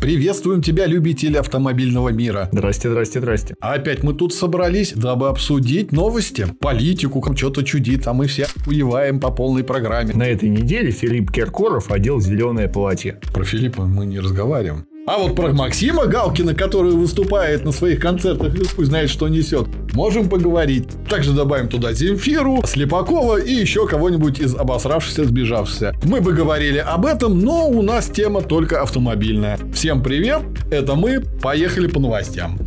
[0.00, 2.48] Приветствуем тебя, любители автомобильного мира.
[2.52, 3.56] Здрасте, здрасте, здрасте.
[3.60, 9.18] А опять мы тут собрались, дабы обсудить новости, политику, что-то чудит, а мы все уеваем
[9.18, 10.14] по полной программе.
[10.14, 13.20] На этой неделе Филипп Киркоров одел зеленое платье.
[13.34, 14.87] Про Филиппа мы не разговариваем.
[15.08, 20.28] А вот про Максима Галкина, который выступает на своих концертах пусть знает, что несет, можем
[20.28, 20.84] поговорить.
[21.08, 25.94] Также добавим туда Земфиру, Слепакова и еще кого-нибудь из обосравшихся, сбежавшихся.
[26.04, 29.58] Мы бы говорили об этом, но у нас тема только автомобильная.
[29.72, 32.58] Всем привет, это мы, поехали по новостям.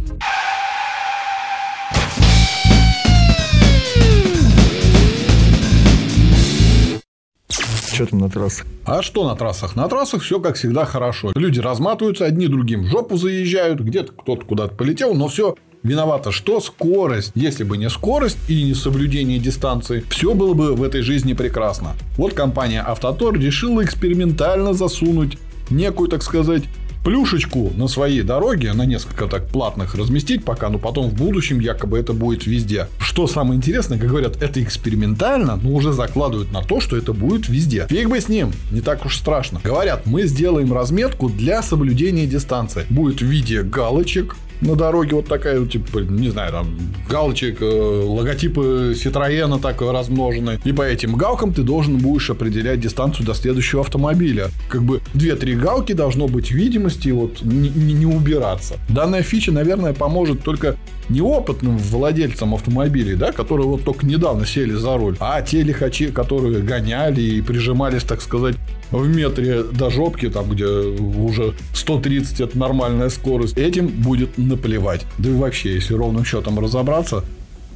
[7.93, 8.65] Что там на трассах?
[8.85, 9.75] А что на трассах?
[9.75, 11.31] На трассах все как всегда хорошо.
[11.35, 16.59] Люди разматываются, одни другим в жопу заезжают, где-то кто-то куда-то полетел, но все виновата что?
[16.61, 17.31] Скорость.
[17.35, 21.93] Если бы не скорость и не соблюдение дистанции, все было бы в этой жизни прекрасно.
[22.17, 25.37] Вот компания Автотор решила экспериментально засунуть
[25.69, 26.63] некую, так сказать,
[27.03, 31.99] плюшечку на своей дороге, на несколько так платных разместить пока, но потом в будущем якобы
[31.99, 32.87] это будет везде.
[32.99, 37.49] Что самое интересное, как говорят, это экспериментально, но уже закладывают на то, что это будет
[37.49, 37.87] везде.
[37.89, 39.59] Фиг бы с ним, не так уж страшно.
[39.63, 42.85] Говорят, мы сделаем разметку для соблюдения дистанции.
[42.89, 46.77] Будет в виде галочек, на дороге вот такая, типа, не знаю, там,
[47.09, 50.59] галочек, э, логотипы Citroёна так размножены.
[50.63, 54.49] И по этим галкам ты должен будешь определять дистанцию до следующего автомобиля.
[54.69, 58.75] Как бы 2-3 галки должно быть видимости, вот не, не убираться.
[58.87, 60.77] Данная фича, наверное, поможет только
[61.09, 66.61] неопытным владельцам автомобилей, да, которые вот только недавно сели за руль, а те лихачи, которые
[66.61, 68.55] гоняли и прижимались, так сказать,
[68.91, 75.05] в метре до жопки, там, где уже 130 это нормальная скорость, этим будет наплевать.
[75.17, 77.23] Да и вообще, если ровным счетом разобраться,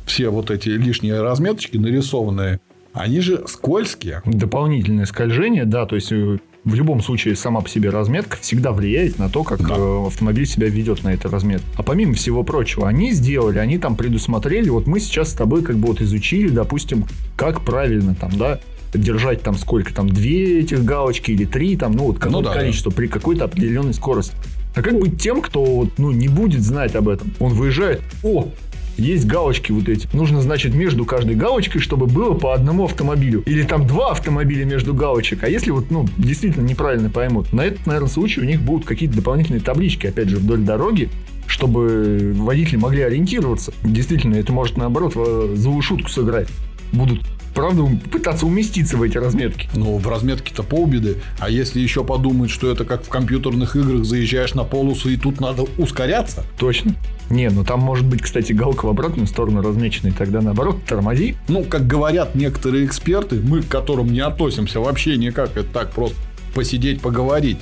[0.06, 2.60] все вот эти лишние разметочки нарисованные,
[2.94, 4.22] они же скользкие.
[4.26, 9.20] Дополнительное скольжение, да, то есть э, в любом случае сама по себе разметка всегда влияет
[9.20, 9.76] на то, как да.
[9.78, 11.66] Э, автомобиль себя ведет на этой разметке.
[11.78, 15.78] А помимо всего прочего, они сделали, они там предусмотрели, вот мы сейчас с тобой как
[15.78, 18.60] бы вот изучили, допустим, как правильно там, да,
[18.94, 22.54] держать там сколько там, две этих галочки или три, там, ну вот какое ну, да,
[22.54, 22.98] количество да.
[22.98, 24.34] при какой-то определенной скорости.
[24.76, 27.34] А как быть тем, кто ну, не будет знать об этом?
[27.40, 28.50] Он выезжает, о,
[28.98, 30.08] есть галочки вот эти.
[30.14, 33.42] Нужно, значит, между каждой галочкой, чтобы было по одному автомобилю.
[33.46, 35.44] Или там два автомобиля между галочек.
[35.44, 39.16] А если вот, ну, действительно неправильно поймут, на этот, наверное, случай у них будут какие-то
[39.16, 41.10] дополнительные таблички, опять же, вдоль дороги,
[41.48, 43.74] чтобы водители могли ориентироваться.
[43.84, 45.14] Действительно, это может, наоборот,
[45.56, 46.48] злую шутку сыграть.
[46.92, 47.22] Будут
[47.56, 49.68] правда, пытаться уместиться в эти разметки.
[49.74, 51.22] Ну, в разметке-то полбеды.
[51.40, 55.40] А если еще подумать, что это как в компьютерных играх, заезжаешь на полосу и тут
[55.40, 56.44] надо ускоряться?
[56.60, 56.94] Точно.
[57.30, 61.36] Не, ну там может быть, кстати, галка в обратную сторону размечена, и тогда наоборот тормози.
[61.48, 66.18] Ну, как говорят некоторые эксперты, мы к которым не относимся вообще никак, это так просто
[66.56, 67.58] посидеть, поговорить.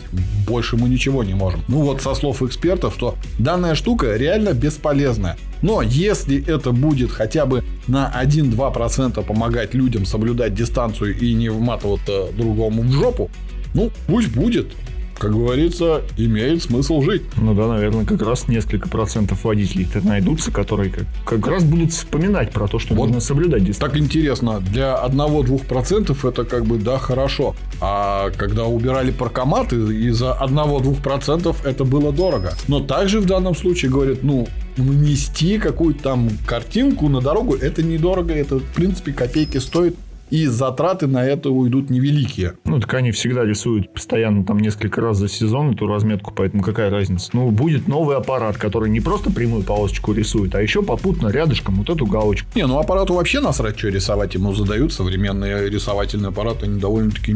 [0.48, 1.62] Больше мы ничего не можем.
[1.68, 5.38] Ну вот со слов экспертов, что данная штука реально бесполезная.
[5.62, 12.28] Но если это будет хотя бы на 1-2% помогать людям соблюдать дистанцию и не вматываться
[12.38, 13.30] другому в жопу,
[13.74, 14.74] ну пусть будет
[15.18, 17.24] как говорится, имеет смысл жить.
[17.38, 22.52] Ну да, наверное, как раз несколько процентов водителей-то найдутся, которые как, как раз будут вспоминать
[22.52, 23.90] про то, что вот нужно соблюдать дистанцию.
[23.90, 27.56] Так интересно, для 1-2% это как бы, да, хорошо.
[27.80, 32.54] А когда убирали паркоматы, из-за 1-2% это было дорого.
[32.68, 34.48] Но также в данном случае говорят, ну,
[34.78, 39.96] нести какую-то там картинку на дорогу, это недорого, это, в принципе, копейки стоит
[40.34, 42.54] и затраты на это уйдут невеликие.
[42.66, 46.90] Ну, так они всегда рисуют постоянно там несколько раз за сезон эту разметку, поэтому какая
[46.90, 47.30] разница?
[47.34, 51.92] Ну, будет новый аппарат, который не просто прямую полосочку рисует, а еще попутно рядышком вот
[51.92, 52.48] эту галочку.
[52.56, 54.92] Не, ну аппарату вообще насрать, что рисовать ему задают.
[54.92, 57.36] Современные рисовательные аппараты, они довольно-таки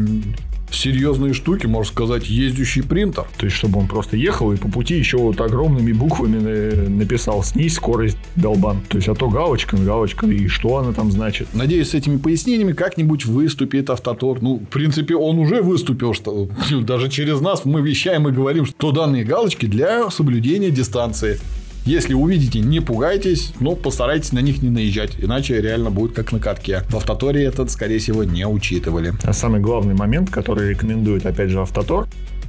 [0.70, 3.26] серьезные штуки, можно сказать, ездящий принтер.
[3.36, 7.74] То есть, чтобы он просто ехал и по пути еще вот огромными буквами написал «снизь
[7.74, 8.80] скорость долбан».
[8.88, 11.48] То есть, а то галочка, галочка, и что она там значит.
[11.54, 14.40] Надеюсь, с этими пояснениями как-нибудь выступит Автотор.
[14.40, 16.48] Ну, в принципе, он уже выступил, что
[16.82, 21.40] даже через нас мы вещаем и говорим, что данные галочки для соблюдения дистанции.
[21.84, 26.38] Если увидите, не пугайтесь, но постарайтесь на них не наезжать, иначе реально будет как на
[26.38, 26.82] катке.
[26.90, 29.14] В Автоторе это, скорее всего, не учитывали.
[29.22, 32.06] А самый главный момент, который рекомендует, опять же, Автотор,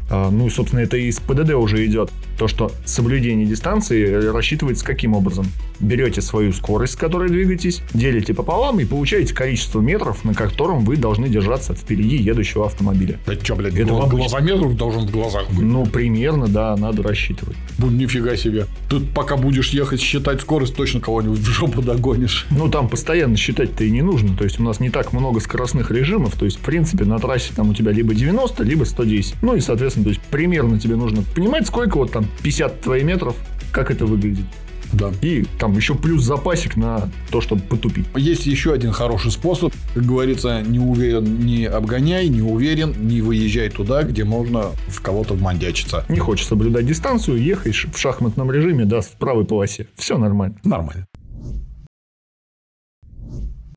[0.09, 2.11] а, ну, собственно, это из ПДД уже идет.
[2.37, 5.45] То, что соблюдение дистанции рассчитывается каким образом?
[5.79, 10.97] Берете свою скорость, с которой двигаетесь, делите пополам и получаете количество метров, на котором вы
[10.97, 13.19] должны держаться впереди едущего автомобиля.
[13.25, 15.61] Да что, блядь, это гла- глазометр должен в глазах быть?
[15.61, 17.55] Ну, примерно, да, надо рассчитывать.
[17.77, 18.65] Ну, нифига себе.
[18.89, 22.45] Тут пока будешь ехать считать скорость, точно кого-нибудь в жопу догонишь.
[22.49, 24.35] Ну, там постоянно считать-то и не нужно.
[24.35, 26.35] То есть, у нас не так много скоростных режимов.
[26.35, 29.35] То есть, в принципе, на трассе там у тебя либо 90, либо 110.
[29.41, 33.03] Ну, и, соответственно, допустим, то есть примерно тебе нужно понимать, сколько вот там 50 твоих
[33.03, 33.35] метров,
[33.71, 34.45] как это выглядит.
[34.91, 35.11] Да.
[35.21, 38.05] И там еще плюс запасик на то, чтобы потупить.
[38.15, 39.71] Есть еще один хороший способ.
[39.93, 45.35] Как говорится, не уверен, не обгоняй, не уверен, не выезжай туда, где можно в кого-то
[45.35, 46.05] вмандячиться.
[46.09, 49.85] Не хочешь соблюдать дистанцию, ехаешь в шахматном режиме, да, в правой полосе.
[49.95, 50.55] Все нормально.
[50.63, 51.05] Нормально.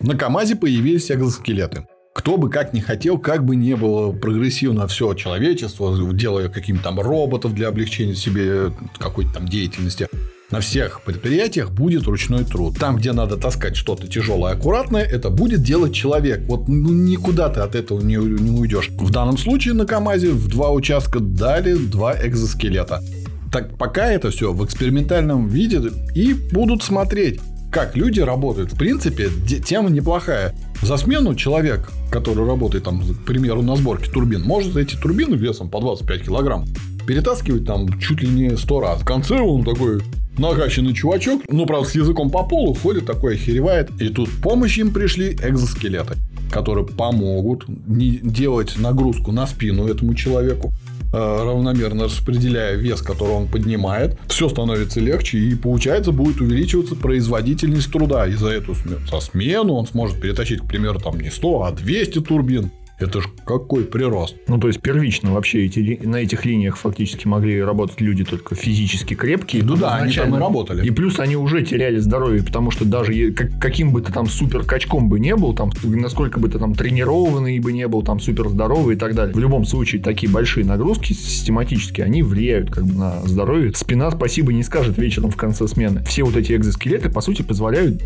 [0.00, 1.84] На КАМАЗе появились экзоскелеты.
[2.14, 7.00] Кто бы как ни хотел, как бы не было прогрессивно все человечество, делая каким-то там
[7.00, 10.08] роботов для облегчения себе какой-то там деятельности,
[10.50, 12.78] на всех предприятиях будет ручной труд.
[12.78, 16.42] Там, где надо таскать что-то тяжелое, аккуратное, это будет делать человек.
[16.46, 18.90] Вот ну, никуда ты от этого не, не уйдешь.
[18.90, 23.02] В данном случае на КАМАЗе в два участка дали два экзоскелета.
[23.50, 25.80] Так пока это все в экспериментальном виде
[26.14, 27.40] и будут смотреть
[27.72, 28.72] как люди работают.
[28.72, 29.30] В принципе,
[29.64, 30.54] тема неплохая.
[30.82, 35.70] За смену человек, который работает, там, к примеру, на сборке турбин, может эти турбины весом
[35.70, 36.66] по 25 килограмм
[37.06, 39.00] перетаскивать там чуть ли не 100 раз.
[39.00, 40.02] В конце он такой
[40.38, 43.90] накачанный чувачок, ну, правда, с языком по полу ходит, такой охеревает.
[44.00, 46.16] И тут помощь им пришли экзоскелеты,
[46.50, 50.72] которые помогут не делать нагрузку на спину этому человеку,
[51.12, 58.26] равномерно распределяя вес, который он поднимает, все становится легче и получается будет увеличиваться производительность труда.
[58.26, 58.74] И за эту
[59.20, 62.70] смену он сможет перетащить, к примеру, там не 100, а 200 турбин.
[63.02, 64.36] Это ж какой прирост.
[64.48, 69.14] Ну, то есть, первично вообще эти, на этих линиях фактически могли работать люди только физически
[69.14, 69.62] крепкие.
[69.62, 70.86] Ну да, они там и работали.
[70.86, 75.08] И плюс они уже теряли здоровье, потому что даже каким бы ты там супер качком
[75.08, 78.96] бы не был, там, насколько бы ты там тренированный бы не был, там, супер здоровый
[78.96, 79.34] и так далее.
[79.34, 83.72] В любом случае, такие большие нагрузки систематически, они влияют как бы на здоровье.
[83.74, 86.04] Спина спасибо не скажет вечером в конце смены.
[86.04, 88.02] Все вот эти экзоскелеты, по сути, позволяют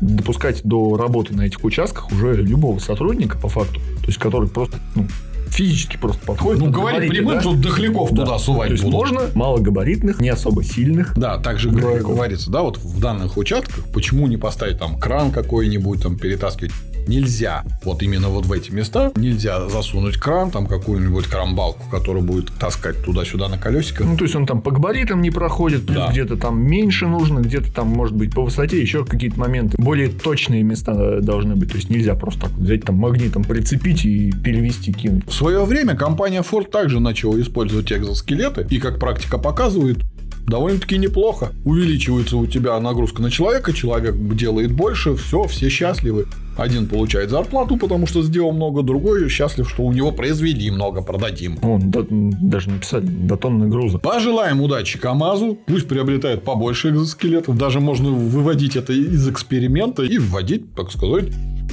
[0.00, 4.78] допускать до работы на этих участках уже любого сотрудника по факту, то есть который просто
[4.94, 5.06] ну,
[5.48, 6.62] физически просто подходит.
[6.62, 7.40] Ну, говорит, прямым, да?
[7.40, 8.24] тут дохляков да.
[8.24, 9.00] туда сувать То есть, будут.
[9.00, 11.16] можно малогабаритных, не особо сильных.
[11.16, 16.18] Да, также говорится, да, вот в данных участках, почему не поставить там кран какой-нибудь, там
[16.18, 16.72] перетаскивать
[17.08, 22.52] нельзя вот именно вот в эти места нельзя засунуть кран, там какую-нибудь крамбалку, которая будет
[22.58, 24.06] таскать туда-сюда на колесиках.
[24.06, 26.08] Ну, то есть он там по габаритам не проходит, да.
[26.10, 29.76] где-то там меньше нужно, где-то там, может быть, по высоте еще какие-то моменты.
[29.78, 31.70] Более точные места должны быть.
[31.70, 35.26] То есть нельзя просто так взять там магнитом прицепить и перевести, кинуть.
[35.26, 38.66] В свое время компания Ford также начала использовать экзоскелеты.
[38.70, 39.98] И как практика показывает,
[40.46, 41.52] довольно-таки неплохо.
[41.64, 46.26] Увеличивается у тебя нагрузка на человека, человек делает больше, все, все счастливы.
[46.56, 51.58] Один получает зарплату, потому что сделал много, другой счастлив, что у него произвели много, продадим.
[51.60, 53.98] О, да, даже написали до тонны груза.
[53.98, 57.58] Пожелаем удачи КАМАЗу, пусть приобретает побольше экзоскелетов.
[57.58, 61.26] Даже можно выводить это из эксперимента и вводить, так сказать,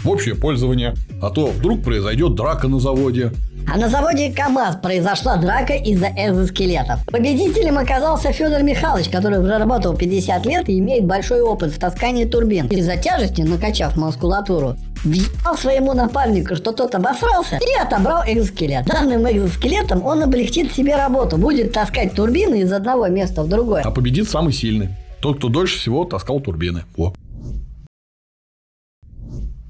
[0.03, 0.95] в общее пользование.
[1.21, 3.31] А то вдруг произойдет драка на заводе.
[3.71, 7.05] А на заводе КАМАЗ произошла драка из-за экзоскелетов.
[7.07, 12.25] Победителем оказался Федор Михайлович, который уже работал 50 лет и имеет большой опыт в таскании
[12.25, 12.67] турбин.
[12.67, 18.85] Из-за тяжести, накачав мускулатуру, въебал своему напарнику, что тот обосрался и отобрал экзоскелет.
[18.85, 23.81] Данным экзоскелетом он облегчит себе работу, будет таскать турбины из одного места в другое.
[23.83, 24.89] А победит самый сильный.
[25.21, 26.83] Тот, кто дольше всего таскал турбины.
[26.97, 27.13] Во.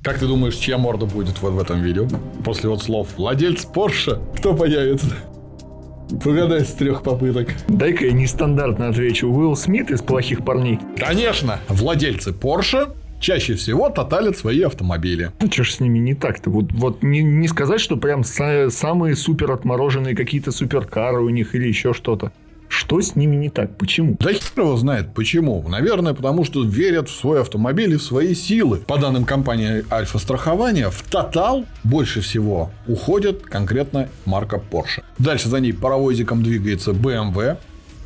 [0.04, 2.10] Как ты думаешь, чья морда будет вот в этом видео?
[2.44, 5.16] После вот слов «Владелец Порше» кто появится?
[6.22, 7.48] Погадай с трех попыток.
[7.70, 9.30] Дай-ка я нестандартно отвечу.
[9.30, 10.78] Уилл Смит из «Плохих парней».
[10.98, 11.62] Конечно.
[11.70, 12.90] Владельцы Порше
[13.22, 15.32] чаще всего тоталят свои автомобили.
[15.40, 16.50] Ну, что ж с ними не так-то?
[16.50, 21.70] Вот, вот не, не сказать, что прям самые супер отмороженные какие-то суперкары у них или
[21.70, 22.34] еще что-то.
[22.68, 23.78] Что с ними не так?
[23.78, 24.18] Почему?
[24.20, 25.68] Да хер его знает почему.
[25.68, 28.80] Наверное, потому что верят в свой автомобиль и в свои силы.
[28.80, 35.04] По данным компании Альфа Страхования, в тотал больше всего уходит конкретно марка Porsche.
[35.18, 37.58] Дальше за ней паровозиком двигается BMW.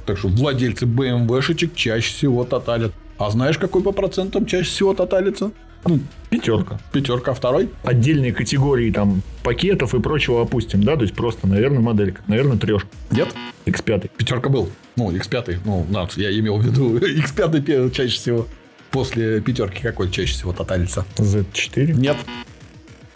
[0.05, 2.93] Так что владельцы BMW-шечек чаще всего тоталят.
[3.17, 5.51] А знаешь, какой по процентам чаще всего тоталится?
[5.87, 6.79] Ну, пятерка.
[6.91, 7.69] Пятерка, а второй?
[7.83, 10.95] Отдельные категории там пакетов и прочего опустим, да?
[10.95, 12.21] То есть просто, наверное, моделька.
[12.27, 12.89] Наверное, трешка.
[13.11, 13.29] Нет?
[13.65, 14.11] X5.
[14.17, 14.69] Пятерка был.
[14.95, 15.59] Ну, X5.
[15.65, 18.47] Ну, надо, я имел в виду X5 чаще всего.
[18.91, 21.05] После пятерки какой чаще всего тоталится?
[21.17, 21.93] Z4?
[21.93, 22.17] Нет.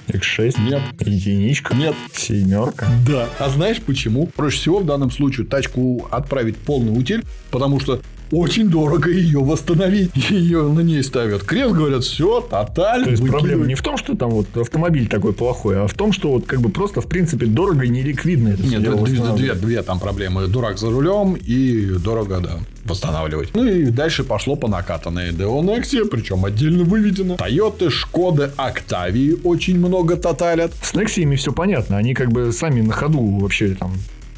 [0.07, 0.59] X6?
[0.61, 0.81] Нет.
[0.99, 1.73] Единичка?
[1.75, 1.95] Нет.
[2.13, 2.87] Семерка?
[3.07, 3.29] Да.
[3.39, 4.27] А знаешь почему?
[4.27, 8.01] Проще всего в данном случае тачку отправить полный утиль, потому что
[8.31, 10.11] очень дорого ее восстановить.
[10.29, 13.03] Ее на ней ставят крест, говорят, все, тоталь.
[13.03, 16.11] То есть проблема не в том, что там вот автомобиль такой плохой, а в том,
[16.11, 19.81] что вот как бы просто в принципе дорого и неликвидно это Нет, две, две, две
[19.83, 20.47] там проблемы.
[20.47, 23.49] Дурак за рулем и дорого, да, восстанавливать.
[23.53, 25.31] Ну и дальше пошло по накатанной.
[25.31, 27.35] Део Nexia, причем отдельно выведено.
[27.37, 30.73] Тойоты, Шкоды, Октавии очень много тоталят.
[30.81, 31.97] С Nexia все понятно.
[31.97, 33.93] Они как бы сами на ходу вообще там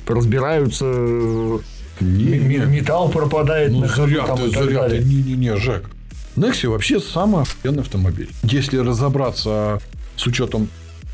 [0.08, 0.86] разбираются,
[2.04, 2.58] Не, не.
[2.58, 5.04] металл пропадает Ну, на зря там ты, и так зря далее.
[5.04, 5.90] Не-не-не, Жек.
[6.36, 8.30] Nexia вообще самый охуенный автомобиль.
[8.44, 9.82] Если разобраться
[10.16, 10.68] с учетом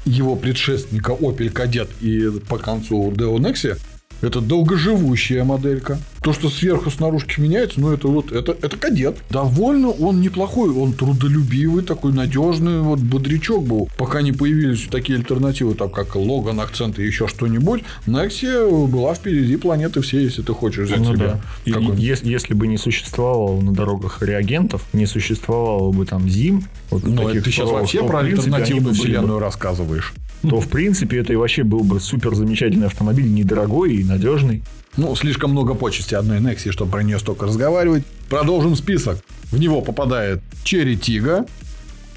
[0.06, 3.78] его предшественника Opel Kadett и по концу Deo Nexia,
[4.22, 6.00] это долгоживущая моделька.
[6.22, 9.18] То, что сверху с наружки меняется, ну, это вот, это, это кадет.
[9.30, 13.90] Довольно он неплохой, он трудолюбивый, такой надежный, вот бодрячок был.
[13.98, 19.56] Пока не появились такие альтернативы, так как Логан, Акцент и еще что-нибудь, Nexia была впереди
[19.56, 21.42] планеты всей, если ты хочешь взять Ну себе да.
[21.66, 22.00] И какой-нибудь.
[22.00, 27.16] ес- если бы не существовало на дорогах реагентов, не существовало бы там зим, вот Ну,
[27.16, 30.14] таких это ты сейчас вообще про альтернативную вселенную рассказываешь.
[30.42, 34.64] То, в принципе, это и вообще был бы супер замечательный автомобиль, недорогой и надежный.
[34.98, 38.04] Ну, слишком много почести одной Nexi, чтобы про нее столько разговаривать.
[38.30, 39.20] Продолжим список.
[39.52, 41.46] В него попадает Черри Тига,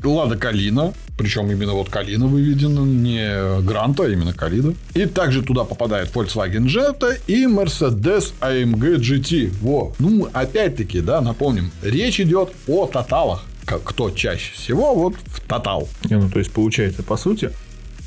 [0.02, 4.74] Лада Калина, причем именно вот Калина выведена, не Гранта, а именно Калина.
[4.94, 9.52] И также туда попадает Volkswagen Jetta и Mercedes AMG GT.
[9.60, 9.94] Во.
[9.98, 13.44] Ну, опять-таки, да, напомним, речь идет о тоталах.
[13.64, 15.88] Кто чаще всего, вот в тотал.
[16.10, 17.52] Не, ну, то есть, получается, по сути,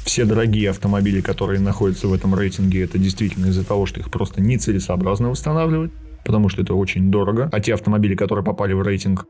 [0.05, 4.39] все дорогие автомобили, которые находятся в этом рейтинге, это действительно из-за того, что их просто
[4.39, 5.91] нецелесообразно восстанавливать,
[6.23, 7.49] потому что это очень дорого.
[7.51, 9.25] А те автомобили, которые попали в рейтинг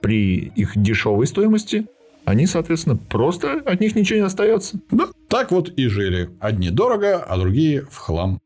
[0.00, 1.86] при их дешевой стоимости,
[2.24, 4.80] они, соответственно, просто от них ничего не остается.
[4.90, 6.30] Да, так вот и жили.
[6.40, 8.40] Одни дорого, а другие в хлам.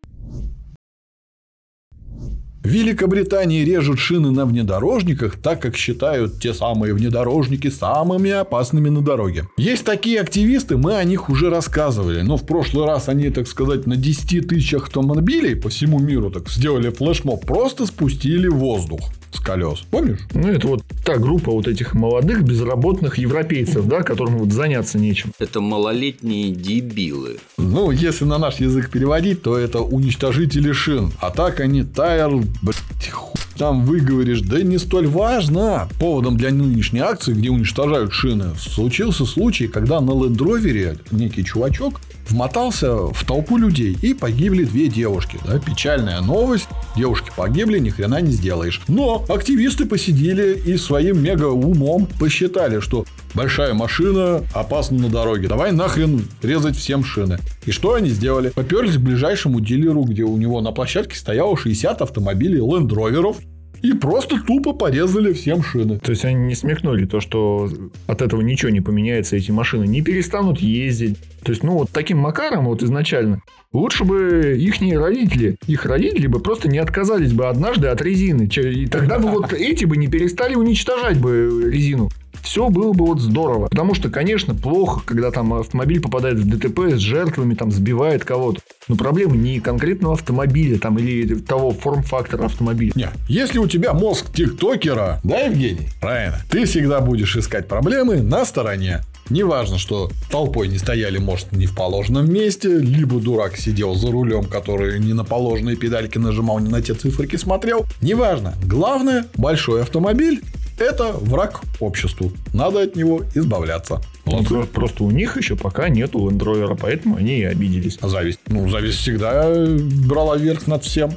[2.65, 9.03] В Великобритании режут шины на внедорожниках, так как считают те самые внедорожники самыми опасными на
[9.03, 9.47] дороге.
[9.59, 13.87] Есть такие активисты, мы о них уже рассказывали, но в прошлый раз они, так сказать,
[13.87, 19.85] на 10 тысячах автомобилей по всему миру так сделали флешмоб, просто спустили воздух с колес.
[19.91, 20.21] Помнишь?
[20.33, 25.33] Ну, это вот та группа вот этих молодых безработных европейцев, да, которым вот заняться нечем.
[25.39, 27.39] Это малолетние дебилы.
[27.59, 31.13] Ну, если на наш язык переводить, то это уничтожители шин.
[31.21, 35.89] А так они тайр, блядь, хуй там выговоришь, да не столь важно.
[35.99, 42.01] Поводом для нынешней акции, где уничтожают шины, случился случай, когда на Land некий чувачок
[42.31, 45.39] вмотался в толпу людей и погибли две девушки.
[45.45, 46.69] Да, печальная новость.
[46.97, 48.81] Девушки погибли, ни хрена не сделаешь.
[48.89, 53.05] Но активисты посидели и своим мега умом посчитали, что
[53.35, 55.49] большая машина опасна на дороге.
[55.49, 57.39] Давай нахрен резать всем шины.
[57.67, 58.51] И что они сделали?
[58.51, 63.37] Поперлись к ближайшему дилеру, где у него на площадке стояло 60 автомобилей Land Rover'ов
[63.85, 65.99] и просто тупо порезали всем шины.
[65.99, 67.71] То есть они не смекнули то, что
[68.07, 71.19] от этого ничего не поменяется, эти машины не перестанут ездить.
[71.45, 73.43] То есть, ну, вот таким макаром вот изначально
[73.75, 78.45] лучше бы их родители, их родители бы просто не отказались бы однажды от резины.
[78.45, 82.09] И тогда бы вот эти бы не перестали уничтожать бы резину.
[82.45, 83.69] Все было бы вот здорово.
[83.69, 88.61] Потому что, конечно, плохо, когда там автомобиль попадает в ДТП с жертвами, там сбивает кого-то.
[88.87, 92.93] Но проблема не конкретного автомобиля там, или того форм-фактора автомобиля.
[92.95, 95.89] Не, если у тебя мозг тиктокера, да, Евгений?
[96.01, 96.39] Правильно.
[96.51, 99.01] Ты всегда будешь искать проблемы на стороне.
[99.31, 104.45] Неважно, что толпой не стояли, может, не в положенном месте, либо дурак сидел за рулем,
[104.45, 107.87] который не на положенные педальки нажимал, не на те циферки смотрел.
[108.03, 108.55] Неважно.
[108.65, 110.43] Главное, большой автомобиль–
[110.79, 112.33] это враг обществу.
[112.53, 114.01] Надо от него избавляться.
[114.27, 114.55] Ну, Молодцы.
[114.55, 117.99] про- Просто у них еще пока нету Land Rover, поэтому они и обиделись.
[118.01, 118.41] А зависть?
[118.49, 121.11] Ну, зависть всегда э, брала верх над всем.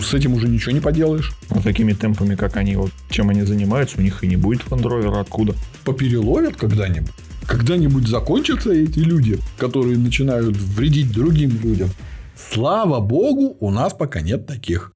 [0.00, 1.32] С этим уже ничего не поделаешь.
[1.50, 5.20] А такими темпами, как они, вот чем они занимаются, у них и не будет Rover
[5.20, 5.54] откуда.
[5.84, 7.12] попереловят когда-нибудь.
[7.46, 11.90] Когда-нибудь закончатся эти люди, которые начинают вредить другим людям.
[12.36, 14.92] Слава богу, у нас пока нет таких.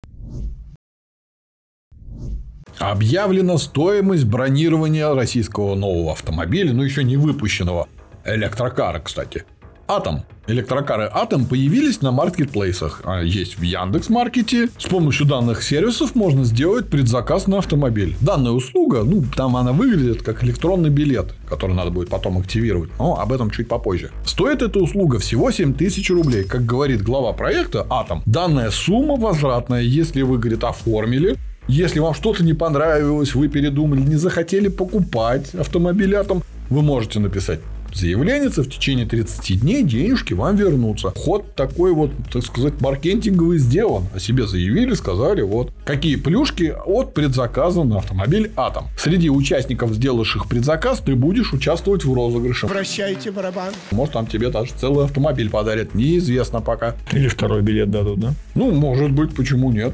[2.79, 7.89] Объявлена стоимость бронирования российского нового автомобиля, но еще не выпущенного.
[8.25, 9.45] Электрокара, кстати.
[9.89, 10.25] Атом.
[10.49, 13.01] Электрокары Атом появились на маркетплейсах.
[13.05, 14.69] А, Есть в Яндекс Маркете.
[14.79, 18.17] С помощью данных сервисов можно сделать предзаказ на автомобиль.
[18.21, 22.91] Данная услуга, ну, там она выглядит как электронный билет, который надо будет потом активировать.
[22.99, 24.13] Но об этом чуть попозже.
[24.25, 26.45] Стоит эта услуга всего 7 тысяч рублей.
[26.45, 31.37] Как говорит глава проекта Атом, данная сумма возвратная, если вы, говорит, оформили
[31.69, 37.59] если вам что-то не понравилось, вы передумали, не захотели покупать автомобиль Атом, вы можете написать
[37.97, 41.13] заявление, в течение 30 дней денежки вам вернутся.
[41.17, 44.05] Ход такой вот, так сказать, маркетинговый сделан.
[44.15, 45.73] О себе заявили, сказали, вот.
[45.85, 48.87] Какие плюшки от предзаказа на автомобиль Атом.
[48.99, 52.67] Среди участников, сделавших предзаказ, ты будешь участвовать в розыгрыше.
[52.67, 53.73] Вращайте барабан.
[53.91, 55.95] Может, там тебе даже целый автомобиль подарят.
[55.95, 56.95] Неизвестно пока.
[57.13, 58.35] Или второй билет дадут, да?
[58.55, 59.93] Ну, может быть, почему нет.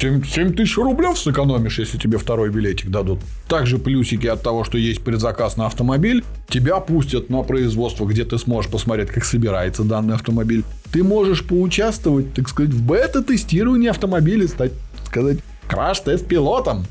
[0.00, 3.20] 7, 7 тысяч рублев сэкономишь, если тебе второй билетик дадут.
[3.46, 6.24] Также плюсики от того, что есть предзаказ на автомобиль.
[6.48, 10.64] Тебя пустят на производство, где ты сможешь посмотреть, как собирается данный автомобиль.
[10.90, 14.72] Ты можешь поучаствовать, так сказать, в бета-тестировании автомобиля, стать,
[15.04, 16.86] сказать, краш-тест-пилотом.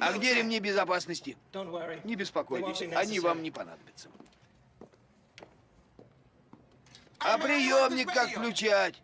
[0.00, 1.34] А где ремни безопасности?
[2.04, 4.08] Не беспокойтесь, они вам не понадобятся.
[7.18, 9.02] А приемник как включать?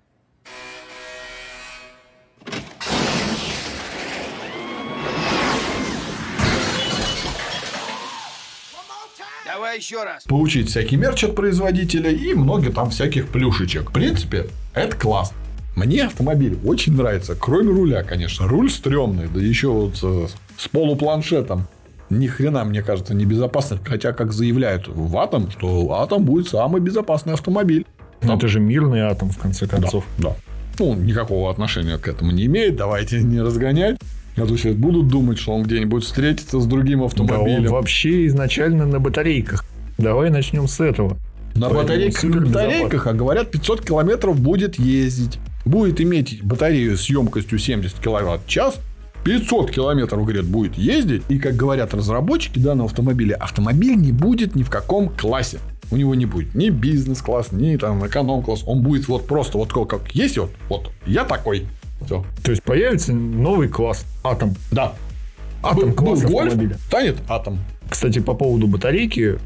[9.52, 10.25] Давай еще раз.
[10.25, 13.90] Получить всякий мерч от производителя и много там всяких плюшечек.
[13.90, 15.35] В принципе, это класс.
[15.76, 18.49] Мне автомобиль очень нравится, кроме руля, конечно.
[18.49, 21.66] Руль стрёмный, да еще вот э, с полупланшетом.
[22.09, 23.78] Ни хрена, мне кажется, небезопасно.
[23.85, 27.87] Хотя, как заявляют в Атом, что Атом будет самый безопасный автомобиль.
[28.23, 30.04] Но это же мирный атом, в конце концов.
[30.16, 30.37] Да, да.
[30.78, 32.76] Ну, никакого отношения к этому не имеет.
[32.76, 33.99] Давайте не разгонять.
[34.36, 37.66] А то сейчас будут думать, что он где-нибудь встретится с другим Да, автомобилем.
[37.66, 39.64] он вообще изначально на батарейках.
[39.98, 41.18] Давай начнем с этого.
[41.54, 45.38] На Поэтому батарейках, на батарейках, а говорят, 500 километров будет ездить.
[45.66, 48.80] Будет иметь батарею с емкостью 70 киловатт в час.
[49.24, 51.22] 500 километров, говорят, будет ездить.
[51.28, 55.58] И, как говорят разработчики данного автомобиля, автомобиль не будет ни в каком классе.
[55.90, 58.62] У него не будет ни бизнес-класс, ни там эконом-класс.
[58.66, 60.50] Он будет вот просто вот как есть вот.
[60.70, 61.66] Вот я такой.
[62.04, 62.25] Все.
[62.42, 64.54] То есть появится новый класс атом.
[64.71, 64.94] Да.
[65.62, 66.54] Атом Был- был гольф,
[66.87, 67.59] станет атом.
[67.88, 69.38] Кстати, по поводу батарейки,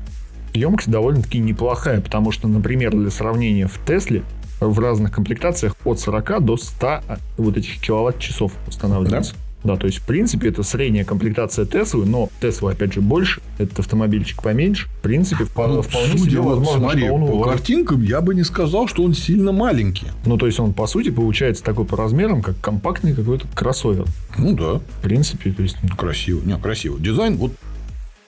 [0.55, 4.23] емкость довольно-таки неплохая, потому что, например, для сравнения в Тесле
[4.61, 7.03] в разных комплектациях от 40 до 100
[7.37, 9.35] вот этих киловатт-часов устанавливается.
[9.35, 9.41] Да?
[9.75, 14.43] То есть, в принципе, это средняя комплектация Теслы, но Тесла, опять же, больше, этот автомобильчик
[14.43, 14.87] поменьше.
[14.87, 18.45] В принципе, Ну, вполне судя себе возможно, смотри, что он по картинкам я бы не
[18.45, 20.07] сказал, что он сильно маленький.
[20.25, 24.05] Ну, то есть, он, по сути, получается такой по размерам, как компактный какой-то кроссовер.
[24.39, 24.79] Ну да.
[24.79, 26.41] В принципе, то есть, ну, Красиво.
[26.45, 27.01] Не, красиво.
[27.01, 27.53] Дизайн вот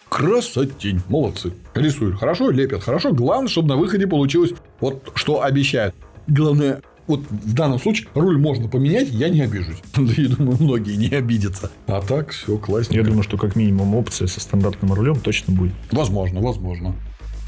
[0.09, 1.03] красотень.
[1.09, 1.53] Молодцы.
[1.75, 3.13] Рисуют хорошо, лепят хорошо.
[3.13, 5.95] Главное, чтобы на выходе получилось вот что обещают.
[6.27, 9.79] Главное, вот в данном случае руль можно поменять, я не обижусь.
[9.97, 11.71] Да я думаю, многие не обидятся.
[11.87, 12.99] А так все классненько.
[13.01, 15.75] я думаю, что как минимум опция со стандартным рулем точно будет.
[15.91, 16.95] Возможно, возможно.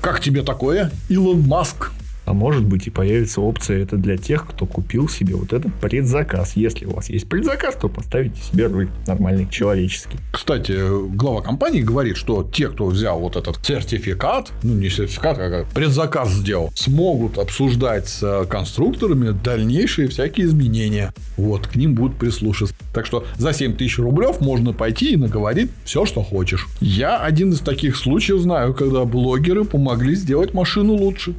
[0.00, 1.92] Как тебе такое, Илон Маск?
[2.30, 6.52] А может быть и появится опция это для тех, кто купил себе вот этот предзаказ.
[6.54, 10.16] Если у вас есть предзаказ, то поставите себе руль нормальный, человеческий.
[10.30, 10.78] Кстати,
[11.12, 16.30] глава компании говорит, что те, кто взял вот этот сертификат, ну не сертификат, а предзаказ
[16.30, 21.12] сделал, смогут обсуждать с конструкторами дальнейшие всякие изменения.
[21.36, 22.76] Вот, к ним будут прислушиваться.
[22.94, 26.68] Так что за 7 тысяч рублев можно пойти и наговорить все, что хочешь.
[26.80, 31.34] Я один из таких случаев знаю, когда блогеры помогли сделать машину лучше.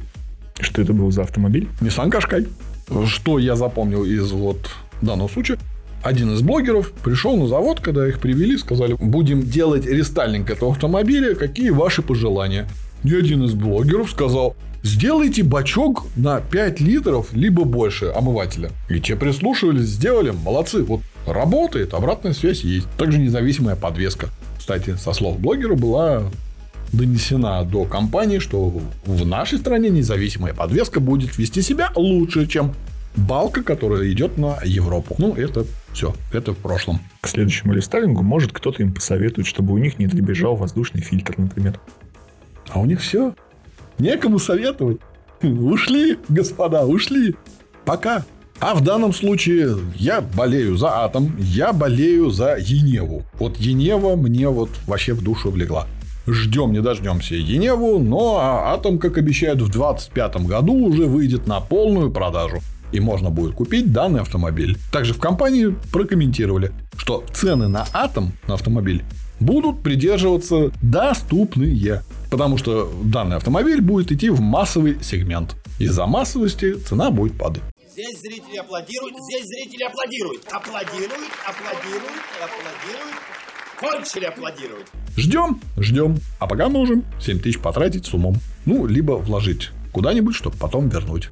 [0.62, 1.68] Что это был за автомобиль?
[1.80, 2.48] Nissan Qashqai.
[3.06, 4.70] Что я запомнил из вот
[5.00, 5.58] данного случая?
[6.02, 11.34] Один из блогеров пришел на завод, когда их привели, сказали, будем делать рестайлинг этого автомобиля,
[11.34, 12.66] какие ваши пожелания?
[13.04, 18.70] И один из блогеров сказал, сделайте бачок на 5 литров, либо больше омывателя.
[18.88, 20.82] И те прислушивались, сделали, молодцы.
[20.82, 22.88] Вот работает, обратная связь есть.
[22.98, 24.28] Также независимая подвеска.
[24.58, 26.24] Кстати, со слов блогера была
[26.92, 32.74] донесена до компании, что в нашей стране независимая подвеска будет вести себя лучше, чем
[33.16, 35.14] балка, которая идет на Европу.
[35.18, 37.00] Ну, это все, это в прошлом.
[37.20, 41.78] К следующему рестайлингу может кто-то им посоветует, чтобы у них не дребезжал воздушный фильтр, например.
[42.68, 43.34] А у них все.
[43.98, 44.98] Некому советовать.
[45.42, 47.34] Ушли, господа, ушли.
[47.84, 48.24] Пока.
[48.60, 53.24] А в данном случае я болею за Атом, я болею за Еневу.
[53.38, 55.88] Вот Енева мне вот вообще в душу влегла.
[56.26, 62.12] Ждем не дождемся Еневу, но Атом, как обещают, в 2025 году уже выйдет на полную
[62.12, 62.60] продажу.
[62.92, 64.78] И можно будет купить данный автомобиль.
[64.92, 69.02] Также в компании прокомментировали, что цены на Атом, на автомобиль,
[69.40, 72.02] будут придерживаться доступные.
[72.30, 75.56] Потому что данный автомобиль будет идти в массовый сегмент.
[75.78, 77.62] Из-за массовости цена будет падать.
[77.92, 80.42] Здесь зрители аплодируют, здесь зрители аплодируют.
[80.50, 83.41] Аплодируют, аплодируют, аплодируют.
[83.82, 84.86] Кончили аплодировать.
[85.16, 86.18] Ждем, ждем.
[86.38, 88.36] А пока можем 7 тысяч потратить с умом.
[88.64, 91.30] Ну, либо вложить куда-нибудь, чтобы потом вернуть.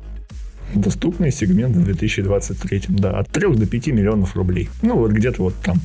[0.75, 4.69] Доступный сегмент в 2023, да, от 3 до 5 миллионов рублей.
[4.83, 5.79] Ну, вот где-то вот там.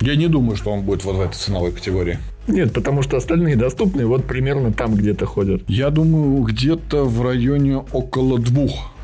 [0.00, 2.18] Я не думаю, что он будет вот в этой ценовой категории.
[2.46, 5.64] Нет, потому что остальные доступные вот примерно там где-то ходят.
[5.68, 8.94] Я думаю, где-то в районе около двух.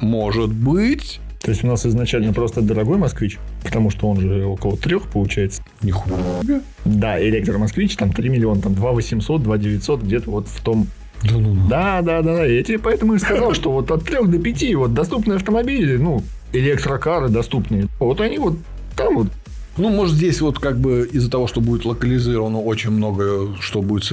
[0.00, 1.20] Может быть.
[1.40, 5.62] То есть у нас изначально просто дорогой москвич, потому что он же около трех получается.
[5.82, 6.62] Нихуя.
[6.84, 10.88] Да, электромосквич там 3 миллиона, там 2 800, 2 900, где-то вот в том
[11.22, 11.68] Да ну, ну.
[11.68, 12.44] Да, да, да.
[12.44, 16.22] Я тебе поэтому и сказал, что вот от 3 до 5 вот доступные автомобили, ну,
[16.52, 18.58] электрокары доступные, вот они вот
[18.96, 19.28] там вот
[19.76, 24.04] Ну, может, здесь вот как бы из-за того, что будет локализировано очень много, что будет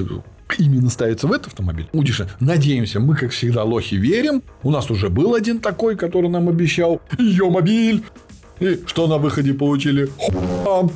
[0.58, 1.88] именно ставиться в этот автомобиль.
[1.92, 4.42] Удиша, надеемся, мы, как всегда, лохи верим.
[4.62, 8.04] У нас уже был один такой, который нам обещал ее мобиль.
[8.60, 10.08] И что на выходе получили?
[10.16, 10.90] Хуам.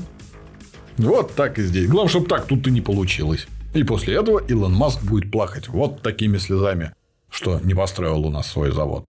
[0.97, 1.89] Вот так и здесь.
[1.89, 3.47] Главное, чтобы так тут и не получилось.
[3.75, 6.93] И после этого Илон Маск будет плакать вот такими слезами,
[7.31, 9.05] что не построил у нас свой завод.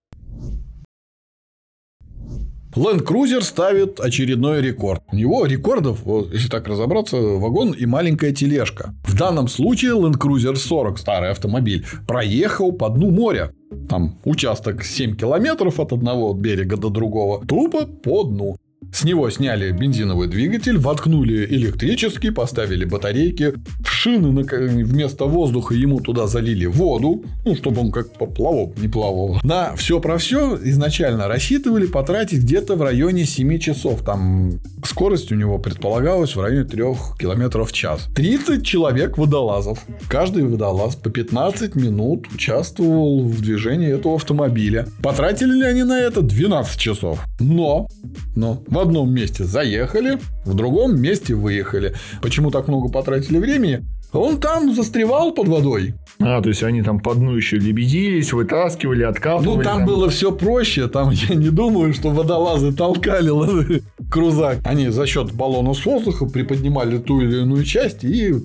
[2.75, 5.01] Land Cruiser ставит очередной рекорд.
[5.11, 5.99] У него рекордов,
[6.31, 8.93] если так разобраться, вагон и маленькая тележка.
[9.03, 13.51] В данном случае Land Cruiser 40, старый автомобиль, проехал по дну моря.
[13.89, 17.45] Там участок 7 километров от одного берега до другого.
[17.45, 18.55] Тупо по дну.
[18.91, 24.43] С него сняли бензиновый двигатель, воткнули электрический, поставили батарейки, в шины
[24.83, 29.39] вместо воздуха ему туда залили воду, ну, чтобы он как поплавок не плавал.
[29.43, 34.03] На все про все изначально рассчитывали потратить где-то в районе 7 часов.
[34.03, 36.83] Там скорость у него предполагалась в районе 3
[37.19, 38.07] километров в час.
[38.15, 39.79] 30 человек водолазов.
[40.09, 44.87] Каждый водолаз по 15 минут участвовал в движении этого автомобиля.
[45.01, 47.19] Потратили ли они на это 12 часов?
[47.39, 47.87] Но,
[48.35, 51.95] но одном месте заехали, в другом месте выехали.
[52.21, 53.85] Почему так много потратили времени?
[54.13, 55.93] Он там застревал под водой.
[56.19, 59.57] А, то есть они там по дну еще лебедились, вытаскивали, откапывали.
[59.57, 60.87] Ну, там было все проще.
[60.87, 64.59] Там я не думаю, что водолазы толкали крузак.
[64.65, 68.35] Они за счет баллона с воздуха приподнимали ту или иную часть и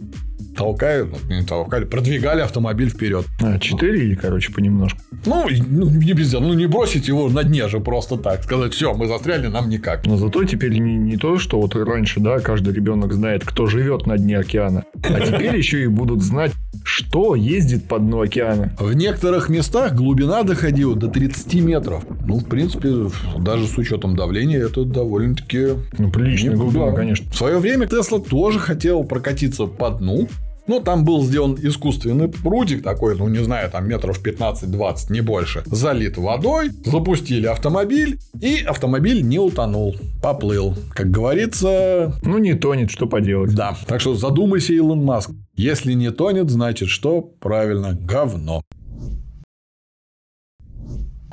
[0.56, 3.26] толкают, ну, не толкали, продвигали автомобиль вперед.
[3.42, 5.00] А, четырили, короче, понемножку.
[5.24, 6.40] Ну, ну, не дела.
[6.40, 8.42] Ну, не бросить его на дне же просто так.
[8.42, 10.06] Сказать, все, мы застряли, нам никак.
[10.06, 14.06] Но зато теперь не, не то, что вот раньше, да, каждый ребенок знает, кто живет
[14.06, 16.52] на дне океана, а теперь еще и будут знать,
[16.84, 18.72] что ездит по дну океана.
[18.78, 22.04] В некоторых местах глубина доходила до 30 метров.
[22.26, 27.30] Ну, в принципе, даже с учетом давления, это довольно-таки Ну, приличная глубина, конечно.
[27.30, 30.28] В свое время Тесла тоже хотел прокатиться по дну.
[30.66, 35.62] Но там был сделан искусственный прудик такой, ну не знаю, там метров 15-20, не больше.
[35.66, 40.74] Залит водой, запустили автомобиль, и автомобиль не утонул, поплыл.
[40.94, 43.54] Как говорится, Ну, не тонет, что поделать.
[43.54, 43.76] да.
[43.86, 45.30] Так что задумайся, Илон Маск.
[45.54, 47.22] Если не тонет, значит что?
[47.40, 48.62] Правильно, говно.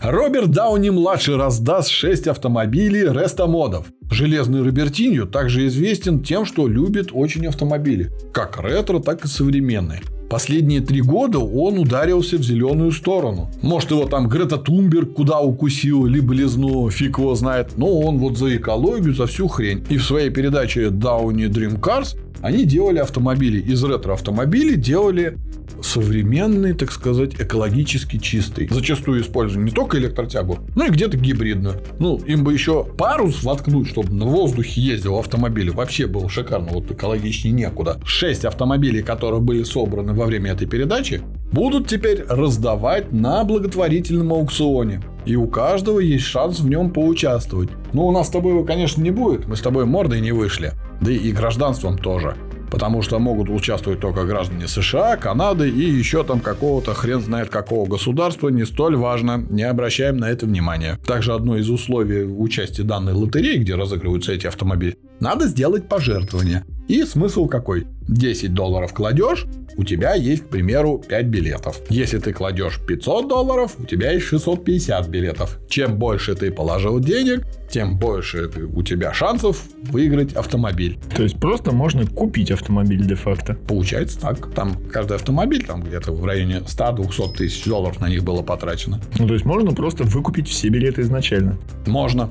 [0.01, 3.85] Роберт Дауни-младший раздаст 6 автомобилей рестомодов.
[4.09, 8.11] Железный Робертиньо также известен тем, что любит очень автомобили.
[8.33, 10.01] Как ретро, так и современные.
[10.31, 13.51] Последние три года он ударился в зеленую сторону.
[13.61, 17.77] Может, его там Грета Тумберг куда укусил, либо лизну, фиг его знает.
[17.77, 19.85] Но он вот за экологию, за всю хрень.
[19.91, 23.59] И в своей передаче Downy Dream Cars они делали автомобили.
[23.59, 25.37] Из ретро-автомобилей делали
[25.81, 28.67] современный, так сказать, экологически чистый.
[28.69, 31.75] Зачастую используют не только электротягу, но и где-то гибридную.
[31.99, 35.71] Ну, им бы еще парус воткнуть, чтобы на воздухе ездил автомобиль.
[35.71, 38.01] Вообще было шикарно, вот экологичнее некуда.
[38.03, 41.21] Шесть автомобилей, которые были собраны во время этой передачи,
[41.53, 45.01] будут теперь раздавать на благотворительном аукционе.
[45.25, 47.69] И у каждого есть шанс в нем поучаствовать.
[47.93, 49.47] Но у нас с тобой его, конечно, не будет.
[49.47, 50.73] Мы с тобой мордой не вышли.
[51.01, 52.35] Да и гражданством тоже.
[52.73, 57.87] Потому что могут участвовать только граждане США, Канады и еще там какого-то хрен знает какого
[57.87, 58.49] государства.
[58.49, 59.45] Не столь важно.
[59.49, 60.97] Не обращаем на это внимания.
[61.05, 66.65] Также одно из условий участия данной лотереи, где разыгрываются эти автомобили, надо сделать пожертвование.
[66.87, 67.85] И смысл какой?
[68.07, 71.81] 10 долларов кладешь, у тебя есть, к примеру, 5 билетов.
[71.89, 75.59] Если ты кладешь 500 долларов, у тебя есть 650 билетов.
[75.67, 80.99] Чем больше ты положил денег, тем больше у тебя шансов выиграть автомобиль.
[81.15, 83.55] То есть просто можно купить автомобиль де-факто.
[83.67, 84.53] Получается так.
[84.53, 89.01] Там каждый автомобиль, там где-то в районе 100-200 тысяч долларов на них было потрачено.
[89.17, 91.57] Ну, то есть можно просто выкупить все билеты изначально.
[91.87, 92.29] Можно.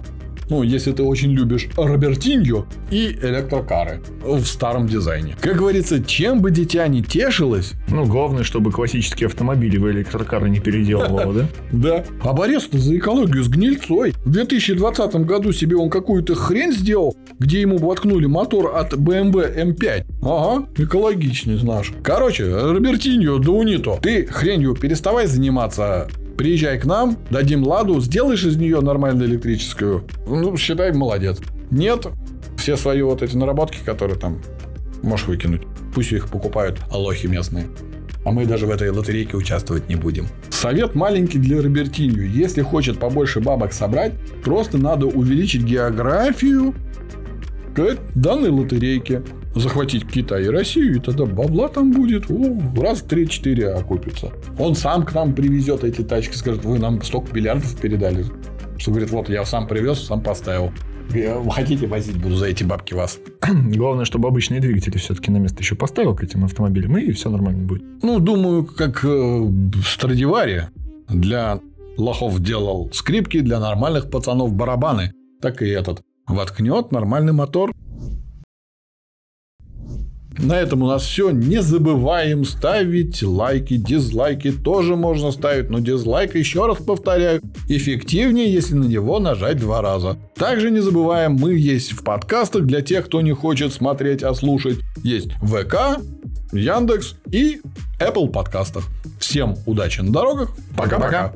[0.49, 5.35] Ну, если ты очень любишь Робертиньо и электрокары в старом дизайне.
[5.41, 10.61] Как говорится, чем бы дитя не тешилось, Ну, главное, чтобы классические автомобили в электрокары не
[10.61, 11.49] переделывало, да?
[11.73, 12.05] Да.
[12.23, 14.15] А борец-то за экологию с гнильцой.
[14.25, 20.05] В 2020 году себе он какую-то хрень сделал, где ему воткнули мотор от BMW M5.
[20.23, 21.93] Ага, экологичный наш.
[22.03, 26.09] Короче, Робертиньо, Даунито, ты хренью переставай заниматься.
[26.37, 30.05] Приезжай к нам, дадим ладу, сделаешь из нее нормальную электрическую.
[30.27, 31.41] Ну, считай, молодец.
[31.71, 32.07] Нет,
[32.57, 34.41] все свои вот эти наработки, которые там
[35.03, 35.63] можешь выкинуть.
[35.95, 37.67] Пусть их покупают алохи местные.
[38.25, 40.27] А мы даже в этой лотерейке участвовать не будем.
[40.51, 42.31] Совет маленький для Робертинью.
[42.31, 44.13] Если хочет побольше бабок собрать,
[44.45, 46.75] просто надо увеличить географию
[48.15, 49.23] данной лотерейке.
[49.55, 54.33] Захватить Китай и Россию, и тогда бабла там будет о, раз 3-4 окупится.
[54.59, 58.25] Он сам к нам привезет эти тачки, скажет, вы нам столько миллиардов передали.
[58.79, 60.73] Что говорит, вот я сам привез, сам поставил.
[61.51, 63.19] Хотите возить, буду за эти бабки вас.
[63.43, 67.65] Главное, чтобы обычные двигатели все-таки на место еще поставил к этим автомобилям, и все нормально
[67.65, 67.83] будет.
[68.03, 69.51] Ну, думаю, как э,
[69.85, 70.69] Страдивари
[71.09, 71.61] для
[71.99, 76.03] лохов делал скрипки, для нормальных пацанов барабаны, так и этот.
[76.27, 77.73] Воткнет нормальный мотор,
[80.39, 81.31] на этом у нас все.
[81.31, 88.75] Не забываем ставить лайки, дизлайки тоже можно ставить, но дизлайк, еще раз повторяю, эффективнее, если
[88.75, 90.17] на него нажать два раза.
[90.35, 94.79] Также не забываем, мы есть в подкастах для тех, кто не хочет смотреть, а слушать.
[95.03, 96.01] Есть ВК,
[96.53, 97.61] Яндекс и
[98.01, 98.85] Apple подкастах.
[99.19, 100.51] Всем удачи на дорогах.
[100.77, 101.33] Пока-пока.